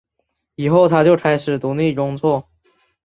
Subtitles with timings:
[0.55, 2.49] 以后他就开始独立工作。